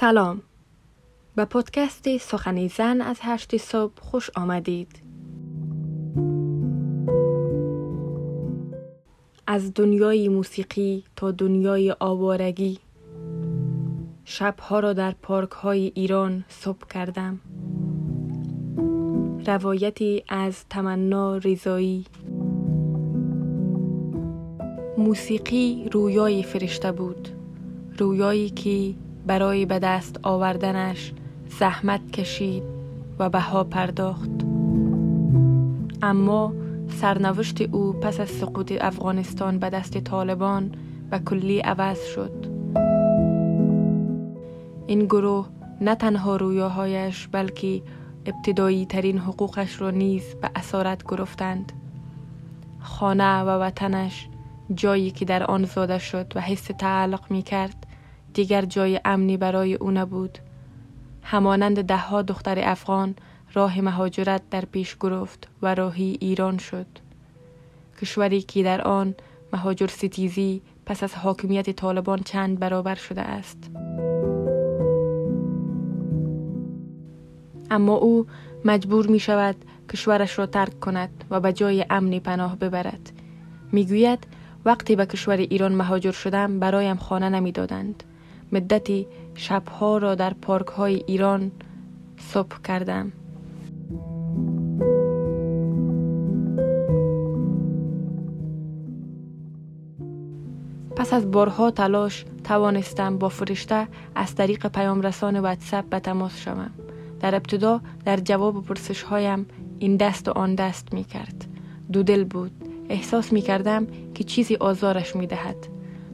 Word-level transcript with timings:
سلام. 0.00 0.42
به 1.36 1.44
پودکست 1.44 2.16
سخنی 2.16 2.68
زن 2.68 3.00
از 3.00 3.18
هشت 3.20 3.56
صبح 3.56 3.92
خوش 4.00 4.30
آمدید. 4.36 5.02
از 9.46 9.74
دنیای 9.74 10.28
موسیقی 10.28 11.04
تا 11.16 11.30
دنیای 11.30 11.94
آوارگی 12.00 12.78
شبها 14.24 14.80
را 14.80 14.92
در 14.92 15.14
پارک 15.22 15.50
های 15.50 15.92
ایران 15.94 16.44
صبح 16.48 16.86
کردم. 16.90 17.40
روایتی 19.46 20.24
از 20.28 20.64
تمنا 20.70 21.36
ریزایی. 21.36 22.04
موسیقی 24.98 25.88
رویای 25.92 26.42
فرشته 26.42 26.92
بود. 26.92 27.28
رویایی 27.98 28.50
که 28.50 28.94
برای 29.28 29.66
به 29.66 29.78
دست 29.78 30.20
آوردنش 30.22 31.12
زحمت 31.58 32.10
کشید 32.10 32.62
و 33.18 33.28
بها 33.28 33.64
پرداخت. 33.64 34.30
اما 36.02 36.52
سرنوشت 36.88 37.60
او 37.60 37.92
پس 37.92 38.20
از 38.20 38.28
سقوط 38.28 38.72
افغانستان 38.80 39.58
به 39.58 39.70
دست 39.70 39.98
طالبان 39.98 40.74
و 41.10 41.18
کلی 41.18 41.60
عوض 41.60 41.98
شد. 42.04 42.46
این 44.86 45.04
گروه 45.04 45.48
نه 45.80 45.94
تنها 45.94 46.36
رویاهایش 46.36 47.28
بلکه 47.32 47.82
ابتدایی 48.26 48.86
ترین 48.86 49.18
حقوقش 49.18 49.80
را 49.80 49.90
نیز 49.90 50.34
به 50.42 50.50
اسارت 50.56 51.02
گرفتند. 51.08 51.72
خانه 52.80 53.40
و 53.40 53.48
وطنش 53.48 54.28
جایی 54.74 55.10
که 55.10 55.24
در 55.24 55.44
آن 55.44 55.64
زاده 55.64 55.98
شد 55.98 56.32
و 56.36 56.40
حس 56.40 56.64
تعلق 56.78 57.30
می 57.30 57.42
کرد 57.42 57.87
دیگر 58.38 58.64
جای 58.64 59.00
امنی 59.04 59.36
برای 59.36 59.74
او 59.74 59.90
نبود. 59.90 60.38
همانند 61.22 61.82
دهها 61.82 62.22
دختر 62.22 62.58
افغان 62.62 63.14
راه 63.54 63.80
مهاجرت 63.80 64.42
در 64.50 64.64
پیش 64.64 64.96
گرفت 65.00 65.48
و 65.62 65.74
راهی 65.74 66.18
ایران 66.20 66.58
شد. 66.58 66.86
کشوری 68.00 68.42
که 68.42 68.62
در 68.62 68.80
آن 68.82 69.14
مهاجر 69.52 69.86
ستیزی 69.86 70.62
پس 70.86 71.02
از 71.02 71.14
حاکمیت 71.14 71.70
طالبان 71.70 72.18
چند 72.18 72.58
برابر 72.58 72.94
شده 72.94 73.20
است. 73.20 73.70
اما 77.70 77.94
او 77.94 78.26
مجبور 78.64 79.06
می 79.06 79.20
شود 79.20 79.56
کشورش 79.92 80.38
را 80.38 80.46
ترک 80.46 80.80
کند 80.80 81.24
و 81.30 81.40
به 81.40 81.52
جای 81.52 81.86
امنی 81.90 82.20
پناه 82.20 82.56
ببرد. 82.56 83.12
می‌گوید 83.72 84.26
وقتی 84.64 84.96
به 84.96 85.06
کشور 85.06 85.36
ایران 85.36 85.74
مهاجر 85.74 86.12
شدم 86.12 86.58
برایم 86.58 86.96
خانه 86.96 87.28
نمی‌دادند. 87.28 88.04
مدتی 88.52 89.06
شبها 89.34 89.98
را 89.98 90.14
در 90.14 90.34
پارک 90.34 90.66
های 90.66 91.02
ایران 91.06 91.50
صبح 92.16 92.62
کردم. 92.64 93.12
پس 100.96 101.12
از 101.12 101.30
بارها 101.30 101.70
تلاش 101.70 102.24
توانستم 102.44 103.18
با 103.18 103.28
فرشته 103.28 103.88
از 104.14 104.34
طریق 104.34 104.66
پیام 104.66 105.00
رسان 105.00 105.40
واتساپ 105.40 105.84
به 105.84 106.00
تماس 106.00 106.36
شوم. 106.40 106.70
در 107.20 107.34
ابتدا 107.34 107.80
در 108.04 108.16
جواب 108.16 108.64
پرسش 108.64 109.02
هایم 109.02 109.46
این 109.78 109.96
دست 109.96 110.28
و 110.28 110.30
آن 110.30 110.54
دست 110.54 110.94
می 110.94 111.04
کرد 111.04 111.44
دو 111.92 112.02
دل 112.02 112.24
بود. 112.24 112.52
احساس 112.88 113.32
می 113.32 113.40
کردم 113.40 113.86
که 114.14 114.24
چیزی 114.24 114.56
آزارش 114.56 115.16
می 115.16 115.26
دهد 115.26 115.56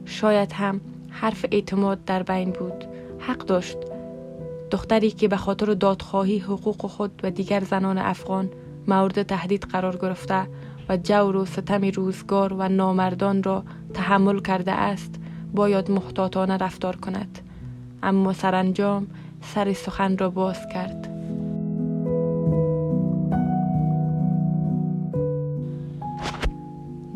شاید 0.05 0.51
هم 0.51 0.81
حرف 1.21 1.45
اعتماد 1.51 2.05
در 2.05 2.23
بین 2.23 2.51
بود. 2.51 2.85
حق 3.19 3.37
داشت. 3.37 3.77
دختری 4.71 5.11
که 5.11 5.27
به 5.27 5.37
خاطر 5.37 5.73
دادخواهی 5.73 6.39
حقوق 6.39 6.85
خود 6.85 7.21
و 7.23 7.31
دیگر 7.31 7.63
زنان 7.63 7.97
افغان 7.97 8.49
مورد 8.87 9.23
تهدید 9.23 9.63
قرار 9.63 9.97
گرفته 9.97 10.47
و 10.89 10.97
جور 10.97 11.35
و 11.35 11.45
ستم 11.45 11.85
روزگار 11.85 12.53
و 12.53 12.69
نامردان 12.69 13.43
را 13.43 13.63
تحمل 13.93 14.39
کرده 14.39 14.71
است 14.71 15.15
باید 15.53 15.91
محتاطانه 15.91 16.57
رفتار 16.57 16.95
کند. 16.95 17.39
اما 18.03 18.33
سرانجام 18.33 19.07
سر 19.41 19.73
سخن 19.73 20.17
را 20.17 20.29
باز 20.29 20.67
کرد. 20.73 21.11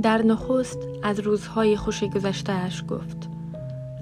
در 0.01 0.21
نخست 0.21 0.79
از 1.03 1.19
روزهای 1.19 1.75
خوش 1.75 2.03
گذشتهاش 2.03 2.83
گفت 2.89 3.28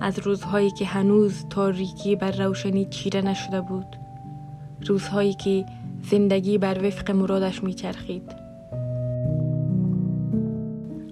از 0.01 0.19
روزهایی 0.19 0.71
که 0.71 0.85
هنوز 0.85 1.45
تاریکی 1.49 2.15
بر 2.15 2.31
روشنی 2.31 2.85
چیره 2.85 3.21
نشده 3.21 3.61
بود. 3.61 3.95
روزهایی 4.87 5.33
که 5.33 5.65
زندگی 6.01 6.57
بر 6.57 6.87
وفق 6.87 7.11
مرادش 7.11 7.63
میچرخید. 7.63 8.31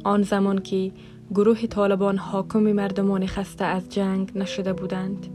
آن 0.04 0.24
زمان 0.24 0.60
که 0.60 0.92
گروه 1.34 1.68
طالبان 1.68 2.18
حاکم 2.18 2.60
مردمان 2.60 3.26
خسته 3.26 3.66
از 3.66 3.90
جنگ 3.90 4.32
نشده 4.36 4.74
بودند 4.74 5.28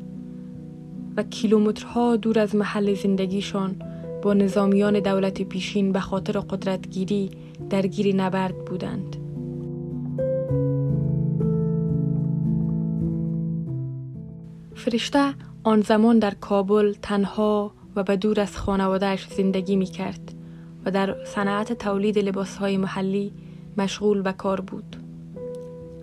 و 1.16 1.22
کیلومترها 1.22 2.16
دور 2.16 2.38
از 2.38 2.54
محل 2.54 2.94
زندگیشان 2.94 3.82
با 4.22 4.34
نظامیان 4.34 5.00
دولت 5.00 5.42
پیشین 5.42 5.92
به 5.92 6.00
خاطر 6.00 6.40
قدرتگیری 6.40 7.30
درگیری 7.70 8.12
نبرد 8.12 8.64
بودند. 8.64 9.19
فرشته 14.80 15.34
آن 15.64 15.80
زمان 15.80 16.18
در 16.18 16.34
کابل 16.34 16.94
تنها 17.02 17.72
و 17.96 18.02
به 18.02 18.16
دور 18.16 18.40
از 18.40 18.56
خانوادهش 18.56 19.26
زندگی 19.36 19.76
می 19.76 19.86
کرد 19.86 20.34
و 20.84 20.90
در 20.90 21.16
صنعت 21.24 21.72
تولید 21.72 22.18
لباس 22.18 22.56
های 22.56 22.76
محلی 22.76 23.32
مشغول 23.76 24.22
به 24.22 24.32
کار 24.32 24.60
بود. 24.60 24.96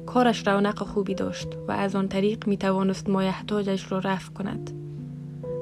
کارش 0.06 0.48
رونق 0.48 0.80
خوبی 0.80 1.16
داشت 1.16 1.48
و 1.68 1.72
از 1.72 1.96
آن 1.96 2.08
طریق 2.08 2.48
می 2.48 2.58
توانست 2.58 3.10
مایحتاجش 3.10 3.92
را 3.92 4.00
رفع 4.00 4.34
کند. 4.34 4.72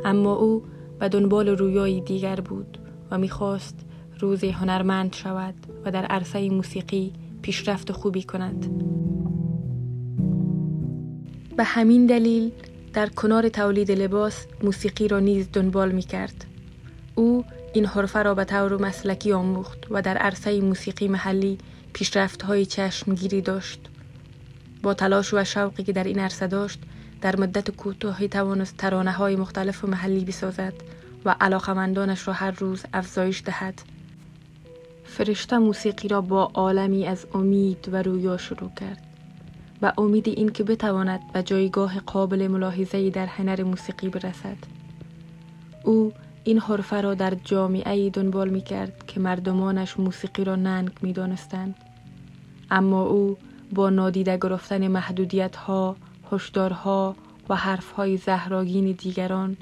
اما 0.06 0.34
او 0.34 0.64
به 1.00 1.10
دنبال 1.10 1.50
رویایی 1.50 2.02
دیگر 2.02 2.36
بود 2.40 2.78
و 3.12 3.18
می‌خواست 3.18 3.86
روزی 4.20 4.50
هنرمند 4.50 5.14
شود 5.14 5.56
و 5.86 5.92
در 5.92 6.06
عرصه 6.06 6.50
موسیقی 6.50 7.14
پیشرفت 7.42 7.92
خوبی 7.92 8.24
کند. 8.24 8.66
به 11.58 11.64
همین 11.64 12.06
دلیل 12.06 12.52
در 12.96 13.10
کنار 13.10 13.50
تولید 13.50 13.92
لباس 13.92 14.46
موسیقی 14.64 15.08
را 15.08 15.20
نیز 15.20 15.48
دنبال 15.54 15.92
می 15.92 16.02
کرد. 16.02 16.46
او 17.16 17.46
این 17.74 17.86
حرفه 17.86 18.24
را 18.24 18.34
به 18.34 18.44
طور 18.44 18.82
مسلکی 18.82 19.34
آموخت 19.34 19.80
و 19.92 20.02
در 20.02 20.18
عرصه 20.18 20.62
موسیقی 20.62 21.08
محلی 21.08 21.58
پیشرفت 21.94 22.42
های 22.42 22.66
چشمگیری 22.66 23.42
داشت. 23.42 23.80
با 24.84 24.94
تلاش 24.94 25.34
و 25.34 25.44
شوقی 25.44 25.84
که 25.84 25.94
در 25.94 26.04
این 26.04 26.20
عرصه 26.20 26.48
داشت 26.48 26.80
در 27.22 27.36
مدت 27.36 27.72
کوتاهی 27.72 28.28
توانست 28.28 28.78
ترانه 28.78 29.12
های 29.12 29.36
مختلف 29.36 29.84
و 29.84 29.88
محلی 29.88 30.26
بسازد 30.26 30.74
و 31.26 31.36
علاقمندانش 31.42 32.28
را 32.28 32.34
هر 32.34 32.52
روز 32.52 32.84
افزایش 32.94 33.44
دهد. 33.46 33.82
فرشته 35.04 35.58
موسیقی 35.58 36.08
را 36.08 36.22
با 36.22 36.52
عالمی 36.54 37.08
از 37.08 37.26
امید 37.34 37.90
و 37.92 38.02
رویا 38.02 38.38
شروع 38.38 38.72
کرد. 38.80 39.05
و 39.82 39.94
امید 39.98 40.28
این 40.28 40.50
که 40.50 40.64
بتواند 40.64 41.20
به 41.34 41.44
جایگاه 41.44 42.00
قابل 42.00 42.48
ملاحظه 42.48 43.10
در 43.10 43.26
هنر 43.26 43.64
موسیقی 43.64 44.10
برسد 44.10 44.58
او 45.84 46.14
این 46.44 46.60
حرفه 46.60 47.02
را 47.02 47.14
در 47.14 47.34
جامعه 47.44 48.10
دنبال 48.10 48.50
می 48.50 48.62
کرد 48.62 49.06
که 49.08 49.20
مردمانش 49.20 50.00
موسیقی 50.00 50.44
را 50.44 50.56
ننگ 50.56 50.92
می 51.02 51.14
دانستند. 51.14 51.76
اما 52.72 53.04
او 53.04 53.38
با 53.74 53.90
نادیده 53.90 54.38
گرفتن 54.38 54.88
محدودیت 54.88 55.56
ها، 55.56 55.96
هشدارها 56.32 57.16
و 57.50 57.56
حرف 57.56 57.92
های 57.92 58.18
زهراگین 58.18 58.92
دیگران 58.92 59.58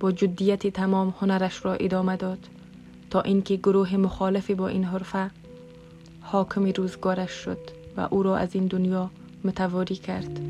با 0.00 0.12
جدیت 0.12 0.66
تمام 0.66 1.14
هنرش 1.20 1.64
را 1.64 1.74
ادامه 1.74 2.16
داد 2.16 2.48
تا 3.10 3.20
اینکه 3.20 3.56
گروه 3.56 3.96
مخالفی 3.96 4.54
با 4.54 4.68
این 4.68 4.84
حرفه 4.84 5.30
حاکم 6.20 6.64
روزگارش 6.64 7.30
شد 7.30 7.58
و 7.96 8.08
او 8.10 8.22
را 8.22 8.36
از 8.36 8.54
این 8.54 8.66
دنیا 8.66 9.10
متواری 9.44 9.96
کرد. 9.96 10.40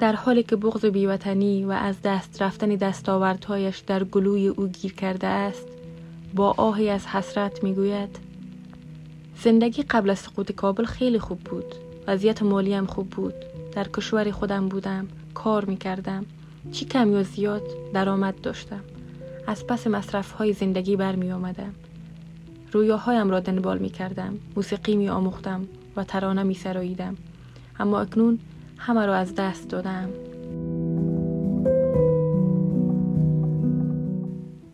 در 0.00 0.12
حالی 0.12 0.42
که 0.42 0.56
بغض 0.56 0.84
بیوطنی 0.84 1.64
و 1.64 1.70
از 1.70 2.02
دست 2.04 2.42
رفتن 2.42 2.68
دستاوردهایش 2.68 3.78
در 3.78 4.04
گلوی 4.04 4.48
او 4.48 4.68
گیر 4.68 4.92
کرده 4.92 5.26
است 5.26 5.66
با 6.34 6.54
آهی 6.56 6.90
از 6.90 7.06
حسرت 7.06 7.64
می‌گوید 7.64 8.18
زندگی 9.42 9.82
قبل 9.82 10.10
از 10.10 10.18
سقوط 10.18 10.52
کابل 10.52 10.84
خیلی 10.84 11.18
خوب 11.18 11.40
بود. 11.40 11.74
وضعیت 12.06 12.42
مالی 12.42 12.74
هم 12.74 12.86
خوب 12.86 13.10
بود. 13.10 13.34
در 13.72 13.88
کشور 13.88 14.30
خودم 14.30 14.68
بودم 14.68 15.08
کار 15.34 15.64
می 15.64 15.76
کردم 15.76 16.26
چی 16.72 16.84
کم 16.84 17.12
یا 17.12 17.22
زیاد 17.22 17.62
درآمد 17.94 18.40
داشتم. 18.40 18.80
از 19.46 19.66
پس 19.66 19.86
مصرف 19.86 20.32
های 20.32 20.52
زندگی 20.52 20.96
برمی 20.96 21.32
آمدم 21.32 21.74
رویاهایم 22.72 23.30
را 23.30 23.40
دنبال 23.40 23.78
می 23.78 23.90
کردم 23.90 24.38
موسیقی 24.56 24.96
می 24.96 25.08
آموختم 25.08 25.68
و 25.96 26.04
ترانه 26.04 26.42
می 26.42 26.54
سراییدم 26.54 27.16
اما 27.80 28.00
اکنون 28.00 28.38
همه 28.78 29.06
را 29.06 29.14
از 29.14 29.34
دست 29.34 29.68
دادم. 29.68 30.08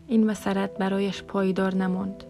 این 0.07 0.25
مسرت 0.25 0.77
برایش 0.77 1.23
پایدار 1.23 1.75
نماند. 1.75 2.23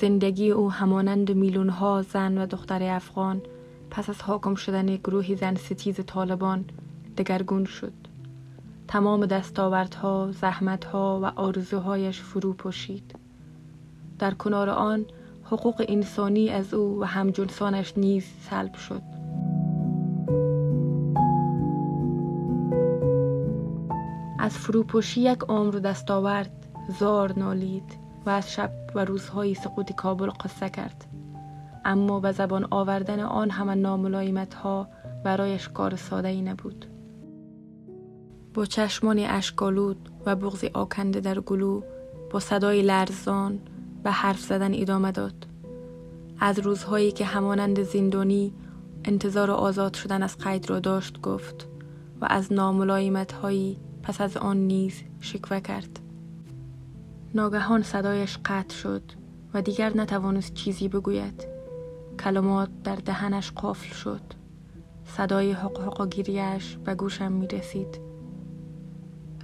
زندگی 0.00 0.50
او 0.50 0.72
همانند 0.72 1.32
میلیون 1.32 1.68
ها 1.68 2.02
زن 2.02 2.38
و 2.38 2.46
دختر 2.46 2.82
افغان 2.82 3.42
پس 3.90 4.10
از 4.10 4.22
حاکم 4.22 4.54
شدن 4.54 4.96
گروهی 4.96 5.36
زن 5.36 5.54
ستیز 5.54 6.00
طالبان 6.06 6.64
دگرگون 7.18 7.64
شد. 7.64 7.92
تمام 8.88 9.26
دستاوردها، 9.26 10.32
زحمتها 10.32 11.20
و 11.22 11.26
آرزوهایش 11.40 12.20
فرو 12.20 12.52
پوشید 12.52 13.25
در 14.18 14.34
کنار 14.34 14.70
آن 14.70 15.04
حقوق 15.44 15.84
انسانی 15.88 16.50
از 16.50 16.74
او 16.74 17.00
و 17.00 17.04
همجنسانش 17.04 17.92
نیز 17.96 18.24
سلب 18.50 18.74
شد. 18.74 19.02
از 24.38 24.58
فروپوشی 24.58 25.20
یک 25.20 25.38
عمر 25.48 25.74
دستاورد 25.74 26.66
زار 26.98 27.38
نالید 27.38 27.98
و 28.26 28.30
از 28.30 28.52
شب 28.52 28.70
و 28.94 29.04
روزهای 29.04 29.54
سقوط 29.54 29.92
کابل 29.92 30.30
قصه 30.30 30.68
کرد. 30.68 31.04
اما 31.84 32.20
به 32.20 32.32
زبان 32.32 32.66
آوردن 32.70 33.20
آن 33.20 33.50
همه 33.50 33.74
ناملایمت 33.74 34.54
ها 34.54 34.88
برایش 35.24 35.68
کار 35.68 35.96
ساده 35.96 36.28
ای 36.28 36.42
نبود. 36.42 36.86
با 38.54 38.64
چشمانی 38.64 39.26
اشکالود 39.26 40.08
و 40.26 40.36
بغض 40.36 40.64
آکنده 40.74 41.20
در 41.20 41.40
گلو 41.40 41.82
با 42.30 42.40
صدای 42.40 42.82
لرزان 42.82 43.58
به 44.06 44.12
حرف 44.12 44.40
زدن 44.40 44.74
ادامه 44.74 45.12
داد. 45.12 45.46
از 46.40 46.58
روزهایی 46.58 47.12
که 47.12 47.24
همانند 47.24 47.82
زندانی 47.82 48.54
انتظار 49.04 49.50
آزاد 49.50 49.94
شدن 49.94 50.22
از 50.22 50.38
قید 50.38 50.70
را 50.70 50.80
داشت 50.80 51.20
گفت 51.20 51.68
و 52.20 52.26
از 52.30 52.52
ناملایمت 52.52 53.32
هایی 53.32 53.78
پس 54.02 54.20
از 54.20 54.36
آن 54.36 54.56
نیز 54.56 55.02
شکوه 55.20 55.60
کرد. 55.60 56.00
ناگهان 57.34 57.82
صدایش 57.82 58.38
قطع 58.44 58.74
شد 58.74 59.02
و 59.54 59.62
دیگر 59.62 59.96
نتوانست 59.96 60.54
چیزی 60.54 60.88
بگوید. 60.88 61.46
کلمات 62.20 62.68
در 62.84 62.96
دهنش 62.96 63.52
قفل 63.56 63.94
شد. 63.94 64.22
صدای 65.04 65.52
حق 65.52 65.80
حق 65.80 66.08
گیریش 66.10 66.76
به 66.84 66.94
گوشم 66.94 67.32
می 67.32 67.46
رسید 67.46 68.00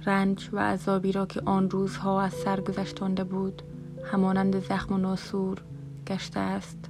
رنج 0.05 0.49
و 0.53 0.59
عذابی 0.59 1.11
را 1.11 1.25
که 1.25 1.41
آن 1.45 1.69
روزها 1.69 2.21
از 2.21 2.33
سر 2.33 2.61
گذشتانده 2.61 3.23
بود 3.23 3.61
همانند 4.03 4.59
زخم 4.59 4.93
و 4.93 4.97
ناسور 4.97 5.61
گشته 6.07 6.39
است. 6.39 6.89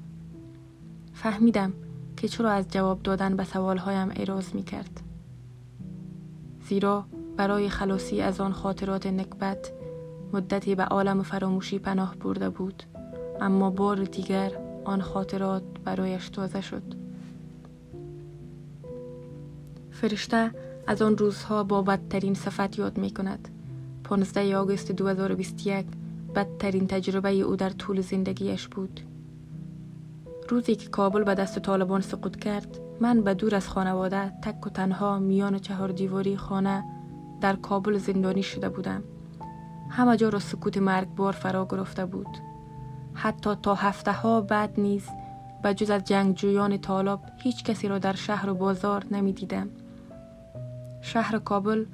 فهمیدم 1.14 1.74
که 2.18 2.28
چرا 2.28 2.52
از 2.52 2.68
جواب 2.68 3.04
دادن 3.04 3.36
به 3.36 3.44
سوالهایم 3.44 4.10
اعراض 4.10 4.56
می 4.56 4.64
کرد 4.64 5.02
زیرا 6.70 7.06
برای 7.38 7.70
خلاصی 7.70 8.22
از 8.22 8.42
آن 8.42 8.54
خاطرات 8.54 9.08
نکبت 9.08 9.72
مدتی 10.34 10.76
به 10.76 10.84
عالم 10.84 11.24
فراموشی 11.24 11.80
پناه 11.80 12.16
برده 12.16 12.50
بود 12.50 12.84
اما 13.42 13.70
بار 13.70 14.04
دیگر 14.04 14.52
آن 14.86 15.02
خاطرات 15.02 15.64
برایش 15.84 16.30
تازه 16.30 16.62
شد. 16.62 16.84
فرشته 19.92 20.52
از 20.88 21.02
آن 21.02 21.18
روزها 21.18 21.64
با 21.64 21.82
بدترین 21.82 22.34
صفت 22.34 22.80
یاد 22.80 22.98
می 22.98 23.12
کند 23.12 23.50
15 24.04 24.58
آگوست 24.58 24.92
2021 24.92 25.86
بدترین 26.36 26.88
تجربه 26.88 27.32
او 27.32 27.56
در 27.56 27.70
طول 27.70 28.02
زندگیش 28.02 28.68
بود. 28.68 29.02
روزی 30.50 30.76
که 30.76 30.90
کابل 30.90 31.24
به 31.24 31.36
دست 31.36 31.60
طالبان 31.60 32.02
سقوط 32.02 32.36
کرد 32.36 32.80
من 33.02 33.22
به 33.22 33.34
دور 33.34 33.56
از 33.56 33.68
خانواده 33.68 34.30
تک 34.30 34.68
و 34.68 34.70
تنها 34.70 35.20
میان 35.20 35.60
چهار 35.60 35.92
دیواری 35.92 36.38
خانه 36.38 36.84
در 37.42 37.56
کابل 37.56 37.98
زندانی 37.98 38.44
شده 38.44 38.70
بودم. 38.70 39.04
همه 39.90 40.18
جا 40.18 40.30
را 40.30 40.40
سکوت 40.40 40.78
مرگبار 40.78 41.34
فرا 41.34 41.66
گرفته 41.70 42.06
بود. 42.06 42.38
حتی 43.14 43.56
تا 43.56 43.76
هفته 43.76 44.12
ها 44.12 44.42
بعد 44.42 44.80
نیز 44.80 45.08
به 45.64 45.74
جز 45.74 45.90
از 45.90 46.04
جنگجویان 46.04 46.78
طالب 46.78 47.20
هیچ 47.38 47.64
کسی 47.64 47.88
را 47.88 48.00
در 48.00 48.14
شهر 48.14 48.50
و 48.50 48.54
بازار 48.54 49.06
نمی 49.12 49.34
دیدم. 49.34 49.70
شهر 51.02 51.40
کابل 51.40 51.86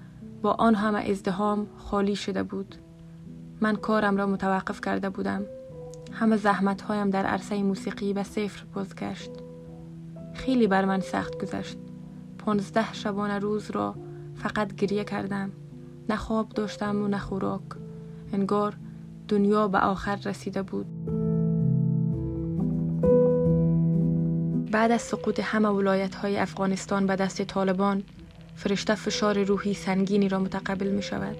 با 0.42 0.52
آن 0.52 0.76
همه 0.76 1.00
ازدهام 1.00 1.68
خالی 1.78 2.16
شده 2.16 2.44
بود. 2.44 2.76
من 3.62 3.76
کارم 3.76 4.18
را 4.18 4.28
متوقف 4.28 4.82
کرده 4.82 5.10
بودم. 5.10 5.44
همه 6.12 6.38
زحمت 6.38 6.82
هایم 6.82 7.10
در 7.10 7.26
عرصه 7.26 7.64
موسیقی 7.64 8.14
به 8.14 8.24
صفر 8.24 8.64
بازگشت 8.74 9.32
خیلی 10.34 10.68
بر 10.68 10.86
من 10.86 11.00
سخت 11.00 11.42
گذشت. 11.42 11.78
پانزده 12.38 12.94
شبانه 12.94 13.40
روز 13.40 13.72
را 13.72 13.96
فقط 14.36 14.76
گریه 14.76 15.04
کردم. 15.04 15.52
نه 16.10 16.16
خواب 16.16 16.50
داشتم 16.50 17.02
و 17.02 17.08
نه 17.08 17.18
خوراک. 17.18 17.62
انگار 18.34 18.76
دنیا 19.28 19.68
به 19.68 19.78
آخر 19.78 20.16
رسیده 20.16 20.62
بود. 20.62 20.86
بعد 24.72 24.92
از 24.92 25.02
سقوط 25.02 25.40
همه 25.40 25.70
ولایت 25.70 26.16
های 26.16 26.38
افغانستان 26.38 27.06
به 27.06 27.16
دست 27.16 27.42
طالبان 27.42 28.04
فرشته 28.56 28.96
فشار 28.96 29.44
روحی 29.44 29.74
سنگینی 29.74 30.30
را 30.30 30.40
متقبل 30.40 30.88
می 30.88 31.02
شود 31.02 31.38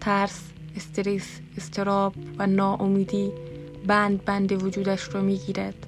ترس، 0.00 0.50
استرس، 0.78 1.40
استراب 1.56 2.14
و 2.38 2.46
ناامیدی 2.46 3.32
بند 3.86 4.24
بند 4.24 4.62
وجودش 4.64 5.14
را 5.14 5.20
می 5.20 5.36
گیرد 5.36 5.86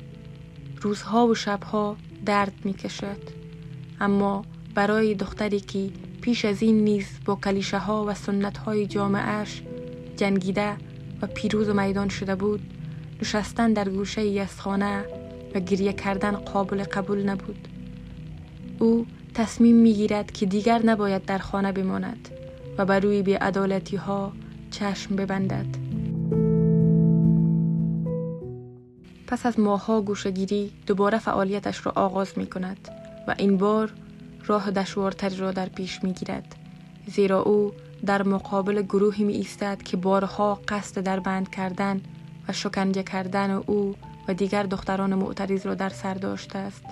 روزها 0.81 1.26
و 1.26 1.34
شبها 1.34 1.96
درد 2.26 2.52
می 2.64 2.72
کشد 2.72 3.22
اما 4.00 4.44
برای 4.75 5.14
دختری 5.14 5.60
که 5.60 5.90
پیش 6.20 6.44
از 6.44 6.62
این 6.62 6.84
نیز 6.84 7.06
با 7.25 7.34
کلیشه 7.34 7.78
ها 7.78 8.04
و 8.08 8.14
سنت 8.14 8.58
های 8.58 8.87
جامعش 8.87 9.62
جنگیده 10.16 10.76
و 11.22 11.26
پیروز 11.26 11.69
و 11.69 11.75
میدان 11.75 12.08
شده 12.08 12.34
بود 12.34 12.60
نشستن 13.22 13.72
در 13.72 13.88
گوشه 13.88 14.20
ای 14.20 14.38
از 14.38 14.60
خانه 14.60 15.04
و 15.54 15.60
گریه 15.60 15.92
کردن 15.92 16.32
قابل 16.32 16.82
قبول 16.82 17.28
نبود. 17.28 17.69
او 18.78 19.06
تصمیم 19.34 19.76
می 19.76 19.94
گیرد 19.94 20.32
که 20.32 20.46
دیگر 20.46 20.81
نباید 20.84 21.25
در 21.25 21.38
خانه 21.38 21.72
بماند 21.72 22.28
و 22.78 22.84
بر 22.84 23.00
روی 23.00 23.22
بیعدالتی 23.22 23.96
ها 23.96 24.32
چشم 24.70 25.17
ببندد. 25.17 25.67
پس 29.26 29.46
از 29.46 29.61
ماهها 29.61 30.00
گوشگیری 30.00 30.72
دوباره 30.87 31.19
فعالیتش 31.19 31.87
را 31.87 31.92
آغاز 31.97 32.38
می 32.38 32.47
کند 32.47 32.88
و 33.28 33.35
این 33.38 33.56
بار 33.56 33.92
راه 34.47 34.71
دشوارتری 34.71 35.37
را 35.37 35.52
در 35.52 35.68
پیش 35.68 36.04
می 36.04 36.12
گیرد 36.12 36.56
زیرا 37.06 37.42
او 37.42 37.73
در 38.06 38.23
مقابل 38.23 38.83
گروهی 38.83 39.25
می 39.25 39.33
ایستد 39.33 39.83
که 39.83 39.97
بارها 39.97 40.61
قصد 40.68 41.00
در 41.00 41.21
بند 41.21 41.50
کردن 41.50 42.00
و 42.49 42.52
شکنجه 42.52 43.02
کردن 43.02 43.50
او 43.50 43.95
و 44.28 44.35
دیگر 44.35 44.62
دختران 44.62 45.14
معترض 45.14 45.66
را 45.66 45.75
در 45.75 45.88
سر 45.88 46.14
داشته 46.14 46.59
است. 46.59 46.85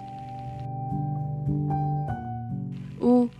او 3.01 3.31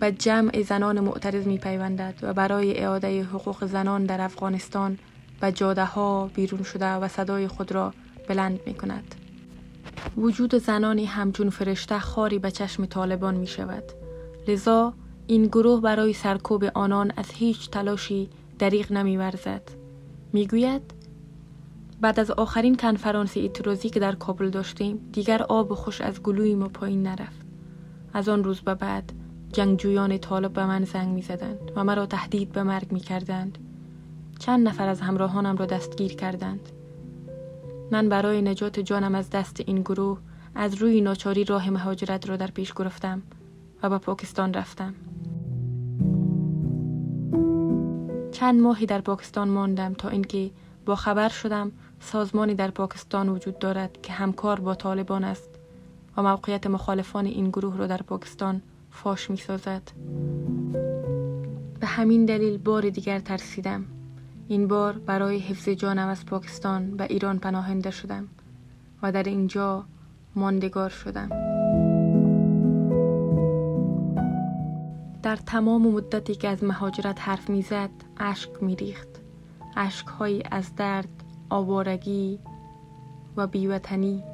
به 0.00 0.12
جمع 0.12 0.62
زنان 0.62 1.00
معترض 1.00 1.46
می 1.46 1.58
پیوندد 1.58 2.14
و 2.22 2.34
برای 2.34 2.78
اعاده 2.78 3.22
حقوق 3.22 3.66
زنان 3.66 4.04
در 4.04 4.20
افغانستان 4.20 4.98
به 5.40 5.52
جاده 5.52 5.84
ها 5.84 6.30
بیرون 6.34 6.62
شده 6.62 6.86
و 6.86 7.08
صدای 7.08 7.48
خود 7.48 7.72
را 7.72 7.94
بلند 8.28 8.60
می 8.66 8.74
کند. 8.74 9.14
وجود 10.16 10.54
زنانی 10.54 11.04
همچون 11.04 11.50
فرشته 11.50 11.98
خاری 11.98 12.38
به 12.38 12.50
چشم 12.50 12.86
طالبان 12.86 13.34
می 13.34 13.46
شود. 13.46 13.82
لذا 14.48 14.94
این 15.26 15.46
گروه 15.46 15.80
برای 15.80 16.12
سرکوب 16.12 16.64
آنان 16.74 17.12
از 17.16 17.30
هیچ 17.30 17.70
تلاشی 17.70 18.28
دریغ 18.58 18.92
نمی 18.92 19.16
ورزد. 19.16 19.62
می 20.32 20.46
گوید 20.46 20.82
بعد 22.00 22.20
از 22.20 22.30
آخرین 22.30 22.76
کنفرانس 22.76 23.36
اعتراضی 23.36 23.90
که 23.90 24.00
در 24.00 24.14
کابل 24.14 24.50
داشتیم 24.50 25.10
دیگر 25.12 25.42
آب 25.42 25.74
خوش 25.74 26.00
از 26.00 26.22
گلوی 26.22 26.54
ما 26.54 26.68
پایین 26.68 27.02
نرفت. 27.02 27.46
از 28.12 28.28
آن 28.28 28.44
روز 28.44 28.60
به 28.60 28.74
بعد 28.74 29.12
جنگجویان 29.52 30.18
طالب 30.18 30.52
به 30.52 30.66
من 30.66 30.84
زنگ 30.84 31.08
می 31.08 31.22
زدند 31.22 31.72
و 31.76 31.84
مرا 31.84 32.06
تهدید 32.06 32.52
به 32.52 32.62
مرگ 32.62 32.92
می 32.92 33.00
کردند. 33.00 33.58
چند 34.38 34.68
نفر 34.68 34.88
از 34.88 35.00
همراهانم 35.00 35.56
را 35.56 35.66
دستگیر 35.66 36.14
کردند. 36.14 36.68
من 37.90 38.08
برای 38.08 38.42
نجات 38.42 38.80
جانم 38.80 39.14
از 39.14 39.30
دست 39.30 39.60
این 39.66 39.80
گروه 39.80 40.18
از 40.54 40.74
روی 40.74 41.00
ناچاری 41.00 41.44
راه 41.44 41.70
مهاجرت 41.70 42.28
را 42.28 42.36
در 42.36 42.46
پیش 42.46 42.72
گرفتم 42.74 43.22
و 43.82 43.90
به 43.90 43.98
پاکستان 43.98 44.54
رفتم. 44.54 44.94
چند 48.32 48.60
ماهی 48.60 48.86
در 48.86 49.00
پاکستان 49.00 49.48
ماندم 49.48 49.94
تا 49.94 50.08
اینکه 50.08 50.50
با 50.86 50.96
خبر 50.96 51.28
شدم 51.28 51.72
سازمانی 52.00 52.54
در 52.54 52.70
پاکستان 52.70 53.28
وجود 53.28 53.58
دارد 53.58 54.02
که 54.02 54.12
همکار 54.12 54.60
با 54.60 54.74
طالبان 54.74 55.24
است 55.24 55.50
و 56.16 56.22
موقعیت 56.22 56.66
مخالفان 56.66 57.26
این 57.26 57.48
گروه 57.48 57.76
را 57.76 57.86
در 57.86 58.02
پاکستان 58.02 58.62
فاش 58.90 59.30
می 59.30 59.36
سازد. 59.36 59.82
به 61.80 61.86
همین 61.86 62.24
دلیل 62.24 62.58
بار 62.58 62.90
دیگر 62.90 63.18
ترسیدم. 63.18 63.84
این 64.48 64.68
بار 64.68 64.98
برای 64.98 65.38
حفظ 65.38 65.68
جانم 65.68 66.08
از 66.08 66.26
پاکستان 66.26 66.96
به 66.96 67.04
ایران 67.04 67.38
پناهنده 67.38 67.90
شدم 67.90 68.28
و 69.02 69.12
در 69.12 69.22
اینجا 69.22 69.84
ماندگار 70.34 70.90
شدم. 70.90 71.28
در 75.22 75.36
تمام 75.36 75.82
مدتی 75.82 76.34
که 76.34 76.48
از 76.48 76.64
مهاجرت 76.64 77.20
حرف 77.20 77.50
می‌زد 77.50 77.90
اشک 78.16 78.62
میریخت 78.62 79.08
اشکهایی 79.76 80.42
از 80.50 80.74
درد 80.76 81.24
آوارگی 81.50 82.38
و 83.36 83.46
بیوطنی 83.46 84.24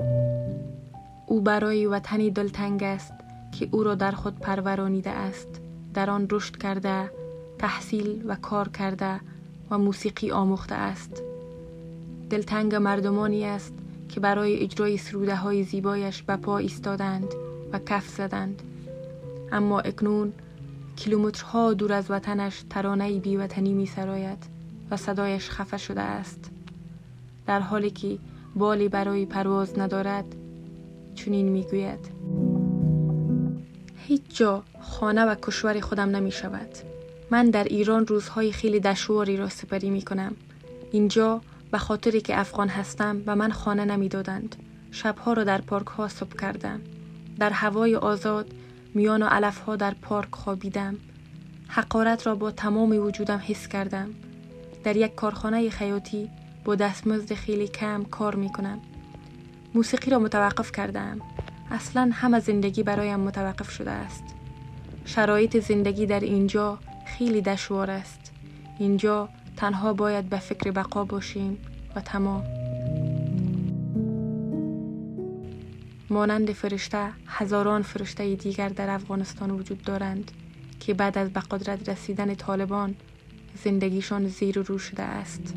او 1.26 1.40
برای 1.40 1.86
وطنی 1.86 2.30
دلتنگ 2.30 2.82
است 2.82 3.15
که 3.58 3.68
او 3.70 3.82
را 3.82 3.94
در 3.94 4.10
خود 4.10 4.38
پرورانیده 4.38 5.10
است 5.10 5.60
در 5.94 6.10
آن 6.10 6.26
رشد 6.30 6.56
کرده 6.56 7.10
تحصیل 7.58 8.22
و 8.26 8.34
کار 8.34 8.68
کرده 8.68 9.20
و 9.70 9.78
موسیقی 9.78 10.30
آموخته 10.30 10.74
است. 10.74 11.22
دلتنگ 12.30 12.74
مردمانی 12.74 13.44
است 13.44 13.74
که 14.08 14.20
برای 14.20 14.62
اجرای 14.62 14.96
سروده 14.96 15.36
های 15.36 15.62
زیبایش 15.62 16.22
به 16.22 16.36
پا 16.36 16.58
ایستادند 16.58 17.34
و 17.72 17.78
کف 17.78 18.08
زدند. 18.08 18.62
اما 19.52 19.80
اکنون 19.80 20.32
کیلومترها 20.96 21.74
دور 21.74 21.92
از 21.92 22.10
وطنش 22.10 22.64
ترانه 22.70 23.18
بیوطنی 23.18 23.72
می 23.72 23.86
سراید 23.86 24.46
و 24.90 24.96
صدایش 24.96 25.50
خفه 25.50 25.76
شده 25.76 26.00
است. 26.00 26.50
در 27.46 27.60
حالی 27.60 27.90
که 27.90 28.18
بالی 28.56 28.88
برای 28.88 29.26
پرواز 29.26 29.78
ندارد 29.78 30.24
چنین 31.14 31.48
می 31.48 31.62
گوید 31.62 32.55
هیچ 34.06 34.22
جا 34.28 34.62
خانه 34.80 35.24
و 35.24 35.34
کشور 35.42 35.80
خودم 35.80 36.16
نمی 36.16 36.32
شود 36.32 36.68
من 37.30 37.50
در 37.50 37.64
ایران 37.64 38.06
روزهای 38.06 38.52
خیلی 38.52 38.80
دشواری 38.80 39.36
را 39.36 39.48
سپری 39.48 39.90
می 39.90 40.02
کنم 40.02 40.36
اینجا 40.92 41.40
به 41.70 41.78
خاطری 41.78 42.20
که 42.20 42.40
افغان 42.40 42.68
هستم 42.68 43.22
و 43.26 43.36
من 43.36 43.52
خانه 43.52 43.84
نمی‌دادند. 43.84 44.56
شبها 44.90 45.32
را 45.32 45.44
در 45.44 45.60
پارک 45.60 45.86
ها 45.86 46.08
صبح 46.08 46.36
کردم. 46.36 46.80
در 47.38 47.50
هوای 47.50 47.96
آزاد 47.96 48.46
میان 48.94 49.22
و 49.22 49.26
علف 49.26 49.58
ها 49.60 49.76
در 49.76 49.94
پارک 50.02 50.34
خوابیدم. 50.34 50.96
حقارت 51.68 52.26
را 52.26 52.34
با 52.34 52.50
تمام 52.50 52.90
وجودم 53.06 53.42
حس 53.46 53.68
کردم. 53.68 54.10
در 54.84 54.96
یک 54.96 55.14
کارخانه 55.14 55.70
خیاطی 55.70 56.30
با 56.64 56.74
دستمزد 56.74 57.34
خیلی 57.34 57.68
کم 57.68 58.04
کار 58.04 58.34
می 58.34 58.52
کنم 58.52 58.80
موسیقی 59.74 60.10
را 60.10 60.18
متوقف 60.18 60.72
کردم. 60.72 61.20
اصلا 61.70 62.10
همه 62.12 62.40
زندگی 62.40 62.82
برایم 62.82 63.20
متوقف 63.20 63.70
شده 63.70 63.90
است. 63.90 64.24
شرایط 65.04 65.60
زندگی 65.60 66.06
در 66.06 66.20
اینجا 66.20 66.78
خیلی 67.06 67.40
دشوار 67.40 67.90
است. 67.90 68.32
اینجا 68.78 69.28
تنها 69.56 69.92
باید 69.92 70.28
به 70.28 70.38
فکر 70.38 70.70
بقا 70.70 71.04
باشیم 71.04 71.58
و 71.96 72.00
تمام. 72.00 72.44
مانند 76.10 76.52
فرشته 76.52 77.12
هزاران 77.26 77.82
فرشته 77.82 78.34
دیگر 78.34 78.68
در 78.68 78.90
افغانستان 78.90 79.50
وجود 79.50 79.82
دارند 79.82 80.30
که 80.80 80.94
بعد 80.94 81.18
از 81.18 81.30
به 81.32 81.40
قدرت 81.40 81.88
رسیدن 81.88 82.34
طالبان 82.34 82.94
زندگیشان 83.64 84.26
زیر 84.28 84.58
و 84.58 84.62
رو 84.62 84.78
شده 84.78 85.02
است. 85.02 85.54